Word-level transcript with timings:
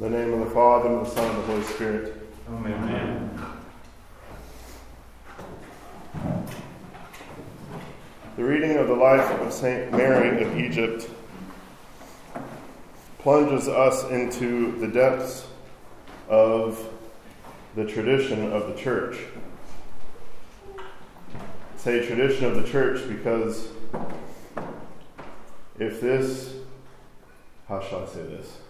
In 0.00 0.10
the 0.10 0.18
name 0.18 0.32
of 0.32 0.48
the 0.48 0.54
Father, 0.54 0.88
and 0.88 1.04
the 1.04 1.10
Son, 1.10 1.28
and 1.28 1.38
the 1.42 1.42
Holy 1.42 1.62
Spirit. 1.62 2.16
Amen. 2.48 3.38
The 8.34 8.42
reading 8.42 8.78
of 8.78 8.88
the 8.88 8.94
life 8.94 9.30
of 9.42 9.52
Saint 9.52 9.92
Mary 9.92 10.42
of 10.42 10.56
Egypt 10.56 11.10
plunges 13.18 13.68
us 13.68 14.10
into 14.10 14.74
the 14.80 14.88
depths 14.88 15.46
of 16.30 16.82
the 17.76 17.84
tradition 17.84 18.50
of 18.52 18.68
the 18.68 18.80
church. 18.80 19.18
I 20.78 21.76
say 21.76 22.06
tradition 22.06 22.46
of 22.46 22.56
the 22.56 22.66
church 22.66 23.06
because 23.06 23.68
if 25.78 26.00
this, 26.00 26.54
how 27.68 27.82
shall 27.82 28.04
I 28.04 28.06
say 28.06 28.22
this? 28.22 28.60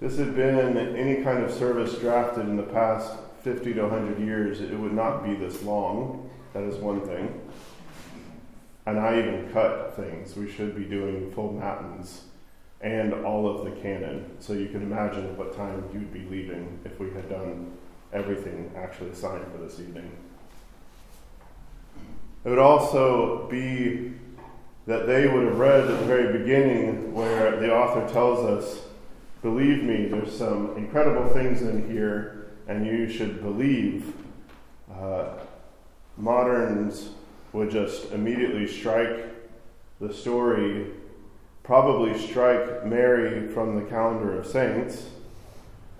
This 0.00 0.18
had 0.18 0.34
been 0.34 0.76
any 0.76 1.22
kind 1.22 1.42
of 1.42 1.50
service 1.52 1.98
drafted 1.98 2.46
in 2.46 2.56
the 2.56 2.62
past 2.62 3.16
50 3.42 3.74
to 3.74 3.82
100 3.82 4.18
years, 4.18 4.60
it 4.60 4.78
would 4.78 4.94
not 4.94 5.22
be 5.22 5.34
this 5.34 5.62
long. 5.62 6.30
That 6.54 6.62
is 6.62 6.76
one 6.76 7.02
thing. 7.02 7.40
And 8.86 8.98
I 8.98 9.18
even 9.18 9.50
cut 9.52 9.96
things. 9.96 10.34
We 10.36 10.50
should 10.50 10.74
be 10.74 10.84
doing 10.84 11.30
full 11.32 11.52
matins 11.52 12.22
and 12.80 13.12
all 13.12 13.48
of 13.48 13.64
the 13.64 13.70
canon. 13.82 14.36
So 14.40 14.52
you 14.52 14.68
can 14.68 14.82
imagine 14.82 15.36
what 15.36 15.54
time 15.56 15.84
you'd 15.92 16.12
be 16.12 16.20
leaving 16.30 16.78
if 16.84 16.98
we 16.98 17.10
had 17.10 17.28
done 17.28 17.72
everything 18.12 18.70
actually 18.76 19.10
assigned 19.10 19.44
for 19.52 19.58
this 19.58 19.78
evening. 19.80 20.10
It 22.44 22.48
would 22.48 22.58
also 22.58 23.46
be 23.50 24.12
that 24.86 25.06
they 25.06 25.26
would 25.26 25.44
have 25.44 25.58
read 25.58 25.80
at 25.80 25.98
the 26.00 26.06
very 26.06 26.38
beginning 26.38 27.14
where 27.14 27.58
the 27.58 27.74
author 27.74 28.06
tells 28.12 28.44
us, 28.44 28.82
Believe 29.44 29.84
me, 29.84 30.06
there's 30.06 30.34
some 30.34 30.74
incredible 30.74 31.28
things 31.28 31.60
in 31.60 31.86
here, 31.86 32.46
and 32.66 32.86
you 32.86 33.06
should 33.06 33.42
believe. 33.42 34.14
Uh, 34.90 35.34
moderns 36.16 37.10
would 37.52 37.70
just 37.70 38.10
immediately 38.12 38.66
strike 38.66 39.26
the 40.00 40.14
story, 40.14 40.86
probably 41.62 42.18
strike 42.18 42.86
Mary 42.86 43.46
from 43.48 43.74
the 43.76 43.82
calendar 43.82 44.38
of 44.38 44.46
saints, 44.46 45.10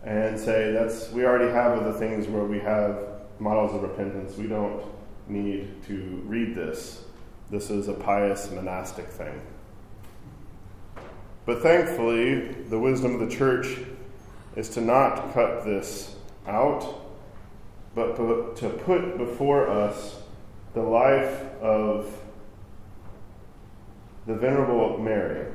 and 0.02 0.40
say 0.40 0.72
that's 0.72 1.12
we 1.12 1.26
already 1.26 1.52
have 1.52 1.78
other 1.78 1.92
things 1.92 2.26
where 2.26 2.44
we 2.44 2.60
have 2.60 2.96
models 3.38 3.74
of 3.74 3.82
repentance. 3.82 4.38
We 4.38 4.46
don't 4.46 4.82
need 5.28 5.82
to 5.84 6.22
read 6.24 6.54
this. 6.54 7.04
This 7.50 7.68
is 7.68 7.88
a 7.88 7.94
pious 7.94 8.50
monastic 8.50 9.08
thing. 9.08 9.38
But 11.46 11.60
thankfully, 11.62 12.52
the 12.70 12.78
wisdom 12.78 13.20
of 13.20 13.28
the 13.28 13.34
church 13.34 13.78
is 14.56 14.68
to 14.70 14.80
not 14.80 15.34
cut 15.34 15.64
this 15.64 16.16
out, 16.46 17.02
but 17.94 18.16
to 18.16 18.68
put 18.84 19.18
before 19.18 19.68
us 19.68 20.22
the 20.72 20.82
life 20.82 21.42
of 21.60 22.10
the 24.26 24.34
Venerable 24.34 24.98
Mary, 24.98 25.46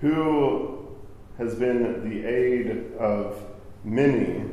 who 0.00 0.86
has 1.38 1.54
been 1.54 2.08
the 2.08 2.28
aid 2.28 2.92
of 2.98 3.42
many 3.84 4.44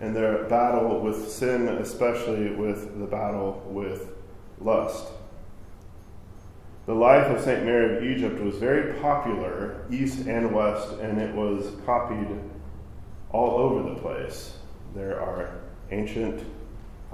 in 0.00 0.14
their 0.14 0.44
battle 0.44 1.00
with 1.00 1.28
sin, 1.28 1.66
especially 1.68 2.50
with 2.50 2.98
the 3.00 3.06
battle 3.06 3.62
with 3.66 4.12
lust. 4.60 5.08
The 6.88 6.94
life 6.94 7.26
of 7.26 7.44
St. 7.44 7.66
Mary 7.66 7.98
of 7.98 8.02
Egypt 8.02 8.40
was 8.40 8.54
very 8.54 8.94
popular, 8.94 9.82
east 9.90 10.26
and 10.26 10.54
west, 10.54 10.88
and 11.02 11.20
it 11.20 11.34
was 11.34 11.72
copied 11.84 12.40
all 13.30 13.58
over 13.58 13.90
the 13.90 14.00
place. 14.00 14.54
There 14.94 15.20
are 15.20 15.50
ancient, 15.90 16.42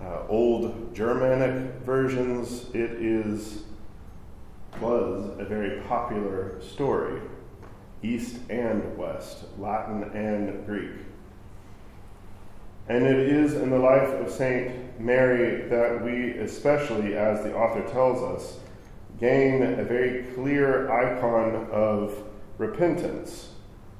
uh, 0.01 0.29
old 0.29 0.95
Germanic 0.95 1.73
versions. 1.85 2.67
It 2.73 2.93
is 3.03 3.65
was 4.81 5.37
a 5.41 5.45
very 5.45 5.81
popular 5.89 6.61
story, 6.63 7.21
east 8.01 8.37
and 8.51 8.97
west, 8.97 9.43
Latin 9.59 10.05
and 10.15 10.65
Greek. 10.67 11.01
And 12.89 13.05
it 13.05 13.19
is 13.19 13.55
in 13.55 13.71
the 13.71 13.79
life 13.81 14.09
of 14.09 14.31
Saint 14.31 15.01
Mary 15.01 15.69
that 15.69 16.05
we, 16.05 16.39
especially 16.39 17.17
as 17.17 17.43
the 17.43 17.57
author 17.57 17.83
tells 17.91 18.23
us, 18.23 18.61
gain 19.19 19.63
a 19.63 19.85
very 19.85 20.25
clear 20.35 20.91
icon 20.91 21.69
of 21.71 22.25
repentance, 22.59 23.51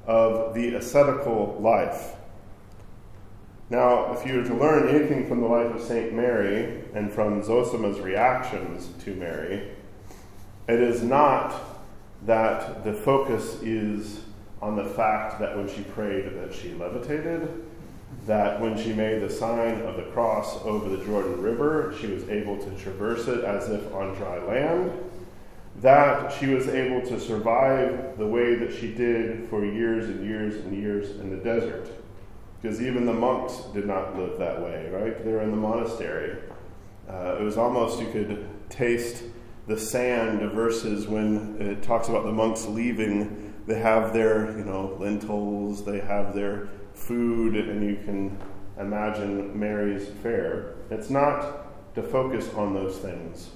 of 0.05 0.53
the 0.53 0.75
ascetical 0.75 1.57
life. 1.59 2.15
Now, 3.69 4.13
if 4.13 4.25
you 4.27 4.37
were 4.37 4.43
to 4.43 4.53
learn 4.53 4.87
anything 4.87 5.27
from 5.27 5.41
the 5.41 5.47
life 5.47 5.73
of 5.73 5.81
St. 5.81 6.13
Mary 6.13 6.83
and 6.93 7.11
from 7.11 7.41
Zosima's 7.41 7.99
reactions 7.99 8.89
to 9.03 9.15
Mary, 9.15 9.71
it 10.67 10.79
is 10.79 11.01
not 11.01 11.53
that 12.25 12.83
the 12.83 12.93
focus 12.93 13.61
is 13.61 14.21
on 14.61 14.75
the 14.75 14.85
fact 14.85 15.39
that 15.39 15.55
when 15.55 15.67
she 15.67 15.81
prayed 15.83 16.25
that 16.35 16.53
she 16.53 16.73
levitated, 16.73 17.65
that 18.25 18.59
when 18.59 18.77
she 18.77 18.93
made 18.93 19.21
the 19.21 19.29
sign 19.29 19.81
of 19.81 19.97
the 19.97 20.03
cross 20.03 20.57
over 20.63 20.89
the 20.89 21.03
Jordan 21.05 21.41
River, 21.41 21.93
she 21.99 22.07
was 22.07 22.27
able 22.29 22.57
to 22.57 22.71
traverse 22.77 23.27
it 23.27 23.43
as 23.43 23.69
if 23.69 23.93
on 23.93 24.15
dry 24.15 24.39
land, 24.43 24.91
that 25.81 26.31
she 26.31 26.47
was 26.47 26.67
able 26.67 27.01
to 27.07 27.19
survive 27.19 28.17
the 28.17 28.25
way 28.25 28.55
that 28.55 28.73
she 28.73 28.93
did 28.93 29.47
for 29.49 29.65
years 29.65 30.05
and 30.05 30.25
years 30.25 30.55
and 30.55 30.75
years 30.75 31.19
in 31.19 31.29
the 31.29 31.37
desert 31.37 31.89
because 32.65 32.81
even 32.81 33.05
the 33.05 33.13
monks 33.13 33.57
did 33.75 33.85
not 33.85 34.17
live 34.17 34.39
that 34.39 34.59
way, 34.59 34.89
right? 34.91 35.23
They 35.23 35.31
were 35.31 35.41
in 35.41 35.51
the 35.51 35.57
monastery. 35.57 36.35
Uh, 37.07 37.37
it 37.39 37.43
was 37.43 37.59
almost, 37.59 37.99
you 37.99 38.11
could 38.11 38.47
taste 38.69 39.21
the 39.67 39.77
sand 39.77 40.41
versus 40.51 41.07
when 41.07 41.57
it 41.61 41.83
talks 41.83 42.07
about 42.09 42.23
the 42.23 42.31
monks 42.31 42.65
leaving, 42.65 43.53
they 43.67 43.79
have 43.79 44.13
their, 44.13 44.57
you 44.57 44.65
know, 44.65 44.97
lentils, 44.99 45.85
they 45.85 45.99
have 45.99 46.33
their 46.33 46.69
food, 46.95 47.55
and 47.55 47.83
you 47.83 47.97
can 48.03 48.37
imagine 48.79 49.57
Mary's 49.57 50.07
fare. 50.23 50.75
It's 50.89 51.09
not 51.09 51.93
to 51.95 52.01
focus 52.01 52.49
on 52.53 52.73
those 52.73 52.97
things. 52.97 53.51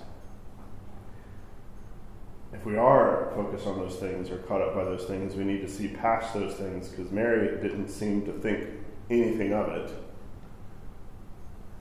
If 2.54 2.66
we 2.66 2.78
are 2.78 3.32
focused 3.36 3.68
on 3.68 3.78
those 3.78 3.98
things 3.98 4.32
or 4.32 4.40
caught 4.40 4.62
up 4.62 4.76
by 4.76 4.84
those 4.84 5.06
things, 5.06 5.36
we 5.36 5.44
need 5.44 5.62
to 5.62 5.70
see 5.70 5.88
past 5.88 6.34
those 6.34 6.56
things 6.56 6.90
because 6.90 7.12
Mary 7.12 7.62
didn't 7.62 7.90
seem 7.90 8.26
to 8.26 8.34
think 8.34 8.68
anything 9.10 9.54
of 9.54 9.70
it. 9.70 9.92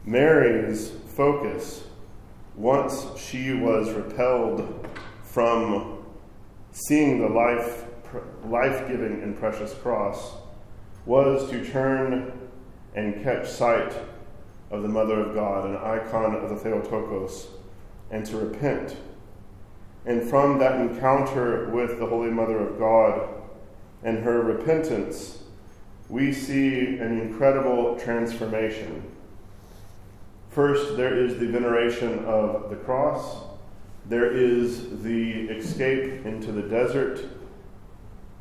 Mary's 0.04 0.90
focus, 1.16 1.84
once 2.54 3.06
she 3.18 3.52
was 3.52 3.90
repelled 3.92 4.86
from 5.22 6.04
seeing 6.72 7.20
the 7.20 7.28
life, 7.28 7.84
life-giving 8.44 9.22
and 9.22 9.38
precious 9.38 9.74
cross, 9.74 10.34
was 11.06 11.48
to 11.50 11.64
turn 11.70 12.32
and 12.94 13.22
catch 13.22 13.48
sight 13.48 13.92
of 14.70 14.82
the 14.82 14.88
Mother 14.88 15.20
of 15.20 15.34
God, 15.34 15.68
an 15.68 15.76
icon 15.76 16.34
of 16.34 16.48
the 16.50 16.56
Theotokos, 16.56 17.48
and 18.10 18.24
to 18.26 18.36
repent. 18.36 18.96
And 20.04 20.22
from 20.22 20.58
that 20.58 20.80
encounter 20.80 21.68
with 21.70 21.98
the 21.98 22.06
Holy 22.06 22.30
Mother 22.30 22.58
of 22.58 22.78
God 22.78 23.28
and 24.02 24.18
her 24.24 24.40
repentance, 24.42 25.42
we 26.08 26.32
see 26.32 26.98
an 26.98 27.20
incredible 27.20 27.98
transformation. 27.98 29.02
First, 30.50 30.96
there 30.96 31.16
is 31.16 31.38
the 31.38 31.46
veneration 31.46 32.24
of 32.24 32.70
the 32.70 32.76
cross, 32.76 33.44
there 34.06 34.32
is 34.32 35.02
the 35.02 35.48
escape 35.50 36.24
into 36.24 36.50
the 36.50 36.62
desert, 36.62 37.20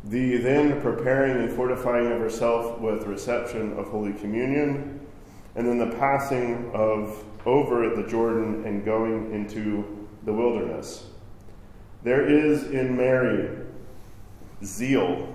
the 0.04 0.38
then 0.38 0.82
preparing 0.82 1.38
and 1.38 1.52
fortifying 1.52 2.12
of 2.12 2.20
herself 2.20 2.80
with 2.80 3.04
reception 3.04 3.74
of 3.78 3.88
Holy 3.88 4.14
Communion, 4.14 5.00
and 5.56 5.68
then 5.68 5.78
the 5.78 5.96
passing 5.98 6.72
of 6.74 7.24
over 7.46 7.96
the 7.96 8.08
Jordan 8.08 8.66
and 8.66 8.84
going 8.86 9.34
into 9.34 10.08
the 10.24 10.34
wilderness. 10.34 11.06
There 12.04 12.28
is 12.28 12.64
in 12.72 12.96
Mary 12.96 13.66
zeal 14.64 15.34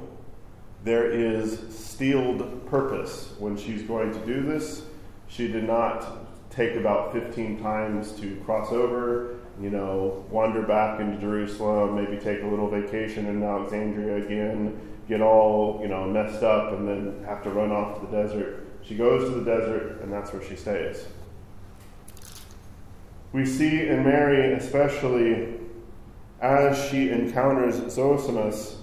there 0.84 1.08
is 1.08 1.60
steeled 1.74 2.66
purpose 2.66 3.34
when 3.38 3.56
she's 3.56 3.82
going 3.82 4.12
to 4.12 4.26
do 4.26 4.42
this. 4.42 4.82
She 5.28 5.46
did 5.46 5.64
not 5.64 6.50
take 6.50 6.74
about 6.74 7.12
15 7.12 7.62
times 7.62 8.12
to 8.20 8.36
cross 8.44 8.72
over, 8.72 9.36
you 9.60 9.70
know, 9.70 10.24
wander 10.30 10.62
back 10.62 11.00
into 11.00 11.20
Jerusalem, 11.20 11.94
maybe 11.94 12.16
take 12.16 12.42
a 12.42 12.46
little 12.46 12.68
vacation 12.68 13.26
in 13.26 13.42
Alexandria 13.42 14.24
again, 14.24 14.80
get 15.08 15.20
all, 15.20 15.80
you 15.82 15.88
know, 15.88 16.06
messed 16.06 16.42
up, 16.42 16.72
and 16.72 16.88
then 16.88 17.24
have 17.26 17.42
to 17.42 17.50
run 17.50 17.70
off 17.70 18.00
to 18.00 18.06
the 18.06 18.12
desert. 18.12 18.66
She 18.82 18.96
goes 18.96 19.28
to 19.28 19.40
the 19.40 19.44
desert, 19.44 20.00
and 20.02 20.12
that's 20.12 20.32
where 20.32 20.42
she 20.42 20.56
stays. 20.56 21.06
We 23.32 23.46
see 23.46 23.86
in 23.88 24.04
Mary, 24.04 24.52
especially 24.54 25.54
as 26.40 26.88
she 26.90 27.10
encounters 27.10 27.76
Zosimus, 27.80 28.76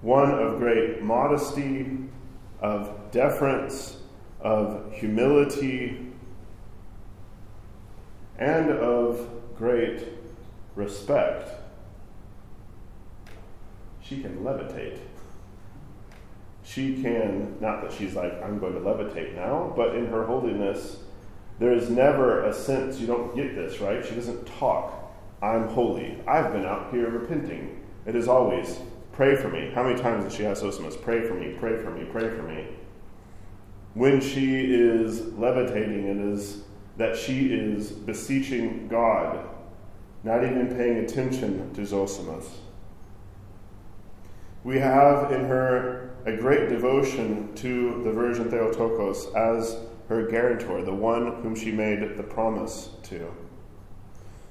one 0.00 0.30
of 0.30 0.58
great 0.58 1.02
modesty, 1.02 1.98
of 2.60 3.10
deference, 3.10 3.98
of 4.40 4.92
humility, 4.92 6.06
and 8.40 8.70
of 8.70 9.28
great 9.56 10.08
respect. 10.74 11.50
She 14.02 14.22
can 14.22 14.38
levitate. 14.38 14.98
She 16.64 17.02
can, 17.02 17.60
not 17.60 17.82
that 17.82 17.92
she's 17.92 18.14
like, 18.14 18.42
I'm 18.42 18.58
going 18.58 18.72
to 18.72 18.80
levitate 18.80 19.34
now, 19.34 19.72
but 19.76 19.94
in 19.94 20.06
her 20.06 20.24
holiness, 20.24 20.98
there 21.58 21.72
is 21.72 21.90
never 21.90 22.44
a 22.44 22.52
sense, 22.52 22.98
you 22.98 23.06
don't 23.06 23.34
get 23.36 23.54
this, 23.54 23.80
right? 23.80 24.04
She 24.04 24.14
doesn't 24.14 24.46
talk, 24.46 25.12
I'm 25.42 25.68
holy. 25.68 26.18
I've 26.26 26.52
been 26.52 26.64
out 26.64 26.90
here 26.92 27.10
repenting. 27.10 27.82
It 28.06 28.14
is 28.14 28.28
always, 28.28 28.78
pray 29.12 29.36
for 29.36 29.48
me. 29.48 29.70
How 29.74 29.82
many 29.82 30.00
times 30.00 30.24
does 30.24 30.34
she 30.34 30.46
ask 30.46 30.62
Zosimus, 30.62 31.00
pray 31.00 31.26
for 31.26 31.34
me, 31.34 31.54
pray 31.58 31.76
for 31.82 31.90
me, 31.90 32.04
pray 32.10 32.30
for 32.30 32.42
me? 32.42 32.66
When 33.94 34.20
she 34.20 34.72
is 34.72 35.32
levitating, 35.34 36.06
it 36.06 36.16
is 36.32 36.62
that 37.00 37.16
she 37.16 37.46
is 37.46 37.92
beseeching 37.92 38.86
God, 38.86 39.48
not 40.22 40.44
even 40.44 40.68
paying 40.76 40.98
attention 40.98 41.72
to 41.72 41.80
Zosimus. 41.80 42.46
We 44.64 44.78
have 44.80 45.32
in 45.32 45.46
her 45.46 46.10
a 46.26 46.36
great 46.36 46.68
devotion 46.68 47.54
to 47.54 48.02
the 48.04 48.12
Virgin 48.12 48.50
Theotokos 48.50 49.34
as 49.34 49.78
her 50.10 50.26
guarantor, 50.26 50.82
the 50.82 50.92
one 50.92 51.40
whom 51.40 51.54
she 51.56 51.72
made 51.72 52.18
the 52.18 52.22
promise 52.22 52.90
to. 53.04 53.32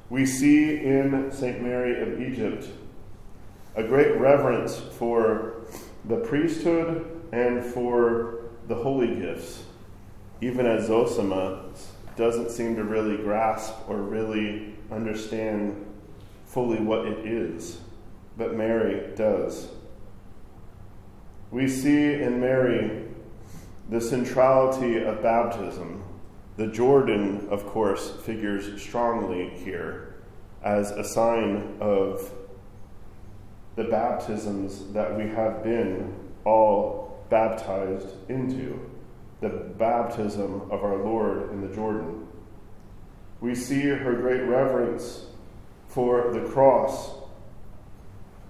We 0.09 0.25
see 0.25 0.77
in 0.83 1.31
St. 1.31 1.61
Mary 1.61 2.01
of 2.01 2.19
Egypt 2.19 2.65
a 3.75 3.83
great 3.83 4.17
reverence 4.17 4.75
for 4.97 5.67
the 6.03 6.17
priesthood 6.17 7.21
and 7.31 7.63
for 7.63 8.49
the 8.67 8.73
holy 8.73 9.19
gifts, 9.19 9.65
even 10.41 10.65
as 10.65 10.89
Zosima 10.89 11.69
doesn't 12.19 12.51
seem 12.51 12.75
to 12.75 12.83
really 12.83 13.15
grasp 13.15 13.73
or 13.87 13.95
really 13.95 14.75
understand 14.91 15.85
fully 16.45 16.77
what 16.77 17.07
it 17.07 17.25
is, 17.25 17.79
but 18.35 18.55
Mary 18.55 19.15
does. 19.15 19.69
We 21.49 21.69
see 21.69 22.15
in 22.15 22.41
Mary 22.41 23.05
the 23.89 24.01
centrality 24.01 25.01
of 25.01 25.23
baptism. 25.23 26.03
The 26.57 26.67
Jordan, 26.67 27.47
of 27.49 27.65
course, 27.65 28.11
figures 28.25 28.81
strongly 28.81 29.51
here 29.51 30.15
as 30.61 30.91
a 30.91 31.05
sign 31.05 31.77
of 31.79 32.33
the 33.77 33.85
baptisms 33.85 34.91
that 34.91 35.17
we 35.17 35.29
have 35.29 35.63
been 35.63 36.13
all 36.43 37.25
baptized 37.29 38.09
into, 38.29 38.88
the 39.41 39.49
baptism 39.49 40.69
of 40.69 40.83
our 40.83 40.97
Lord 40.97 41.51
in 41.51 41.61
the 41.61 41.73
Jordan. 41.73 42.27
We 43.41 43.55
see 43.55 43.81
her 43.81 44.13
great 44.15 44.41
reverence 44.41 45.25
for 45.87 46.31
the 46.33 46.41
cross. 46.49 47.11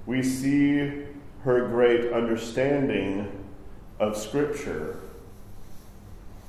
We 0.05 0.23
see 0.23 1.03
her 1.43 1.67
great 1.67 2.11
understanding 2.11 3.45
of 3.99 4.17
Scripture. 4.17 4.97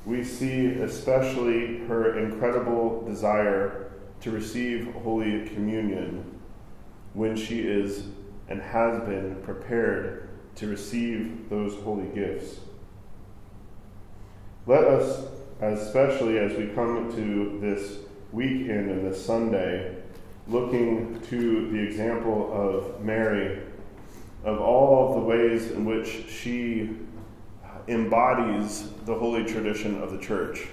We 0.07 0.25
see 0.25 0.67
especially 0.67 1.79
her 1.87 2.19
incredible 2.19 3.03
desire 3.05 3.93
to 4.23 4.31
receive 4.31 4.93
Holy 5.03 5.47
Communion 5.49 6.41
when 7.13 7.37
she 7.37 7.61
is 7.61 8.05
and 8.49 8.61
has 8.63 9.01
been 9.03 9.37
prepared 9.43 10.29
to 10.57 10.67
receive 10.67 11.49
those 11.49 11.75
holy 11.83 12.09
gifts. 12.15 12.61
Let 14.67 14.85
us, 14.85 15.27
especially 15.63 16.39
as 16.39 16.53
we 16.57 16.67
come 16.69 17.11
to 17.15 17.59
this 17.61 17.99
weekend 18.31 18.91
and 18.91 19.11
this 19.11 19.25
Sunday, 19.25 19.97
looking 20.49 21.19
to 21.31 21.71
the 21.71 21.79
example 21.79 22.53
of 22.53 23.03
Mary 23.03 23.63
of 24.45 24.61
all 24.61 25.09
of 25.09 25.15
the 25.15 25.21
ways 25.21 25.71
in 25.71 25.87
which 25.87 26.29
she 26.29 26.91
embodies 27.89 28.91
the 29.07 29.15
holy 29.15 29.45
tradition 29.45 30.03
of 30.03 30.13
the 30.13 30.19
church 30.19 30.67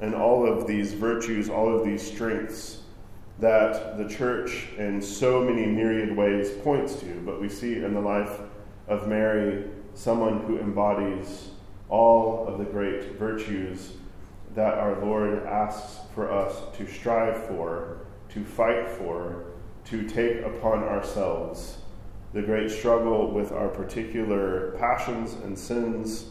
and 0.00 0.14
all 0.14 0.46
of 0.46 0.68
these 0.68 0.92
virtues, 0.92 1.50
all 1.50 1.76
of 1.76 1.84
these 1.84 2.02
strengths 2.02 2.82
that 3.40 3.98
the 3.98 4.08
church 4.08 4.68
in 4.78 5.02
so 5.02 5.42
many 5.42 5.66
myriad 5.66 6.16
ways 6.16 6.50
points 6.62 6.94
to. 7.00 7.20
But 7.26 7.40
we 7.40 7.48
see 7.48 7.74
in 7.76 7.92
the 7.92 8.00
life 8.00 8.40
of 8.86 9.08
Mary 9.08 9.64
someone 9.94 10.40
who 10.40 10.58
embodies 10.58 11.48
all 11.92 12.48
of 12.48 12.56
the 12.56 12.64
great 12.64 13.18
virtues 13.18 13.92
that 14.54 14.78
our 14.78 14.98
Lord 15.04 15.46
asks 15.46 15.98
for 16.14 16.32
us 16.32 16.56
to 16.78 16.86
strive 16.86 17.46
for, 17.46 17.98
to 18.30 18.42
fight 18.44 18.88
for, 18.88 19.44
to 19.84 20.08
take 20.08 20.40
upon 20.40 20.84
ourselves. 20.84 21.76
The 22.32 22.40
great 22.40 22.70
struggle 22.70 23.30
with 23.30 23.52
our 23.52 23.68
particular 23.68 24.74
passions 24.78 25.34
and 25.34 25.58
sins, 25.58 26.28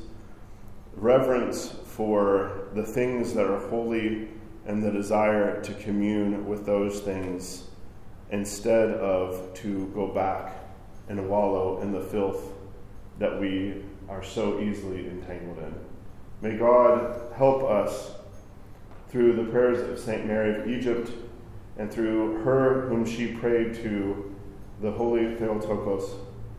reverence 0.95 1.75
for 1.85 2.69
the 2.73 2.83
things 2.83 3.35
that 3.35 3.45
are 3.45 3.59
holy, 3.69 4.29
and 4.65 4.83
the 4.83 4.91
desire 4.91 5.61
to 5.61 5.73
commune 5.75 6.47
with 6.47 6.65
those 6.65 7.01
things 7.01 7.65
instead 8.31 8.89
of 8.89 9.53
to 9.53 9.91
go 9.93 10.07
back 10.07 10.55
and 11.07 11.29
wallow 11.29 11.81
in 11.81 11.91
the 11.91 12.01
filth 12.01 12.51
that 13.19 13.39
we 13.39 13.83
are 14.11 14.23
so 14.23 14.59
easily 14.59 15.07
entangled 15.07 15.57
in. 15.59 15.73
May 16.41 16.57
God 16.57 17.31
help 17.35 17.63
us 17.63 18.11
through 19.09 19.33
the 19.33 19.45
prayers 19.45 19.89
of 19.89 19.97
St. 19.97 20.25
Mary 20.25 20.59
of 20.59 20.67
Egypt 20.67 21.11
and 21.77 21.91
through 21.91 22.43
her 22.43 22.87
whom 22.89 23.05
she 23.05 23.33
prayed 23.33 23.73
to 23.75 24.35
the 24.81 24.91
holy 24.91 25.35
Theotokos, 25.35 26.15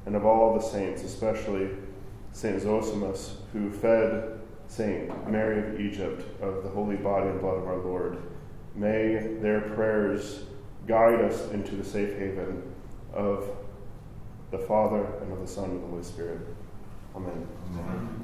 and 0.07 0.17
of 0.17 0.25
all 0.25 0.55
the 0.55 0.65
saints, 0.65 1.03
especially 1.03 1.69
Saint 2.33 2.63
Zosimus, 2.63 3.35
who 3.53 3.71
fed 3.71 4.41
Saint 4.69 5.31
Mary 5.31 5.59
of 5.59 5.81
Egypt 5.81 6.25
of 6.41 6.63
the 6.63 6.71
holy 6.71 6.97
body 6.97 7.29
and 7.29 7.41
blood 7.41 7.59
of 7.59 7.67
our 7.67 7.77
Lord. 7.77 8.23
May 8.75 9.37
their 9.41 9.61
prayers 9.61 10.45
guide 10.87 11.21
us 11.21 11.51
into 11.51 11.77
the 11.77 11.85
safe 11.85 12.17
haven 12.17 12.63
of 13.13 13.45
the 14.51 14.59
Father 14.59 15.05
and 15.21 15.33
of 15.33 15.41
the 15.41 15.47
Son 15.47 15.65
and 15.65 15.77
of 15.77 15.83
the 15.83 15.89
Holy 15.89 16.03
Spirit. 16.03 16.41
Amen. 17.15 17.47
Amen. 17.79 18.22